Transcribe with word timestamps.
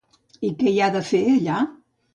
I 0.49 0.51
què 0.63 0.73
hi 0.77 0.81
ha 0.81 0.89
de 0.97 1.05
fer 1.13 1.23
allà? 1.37 1.63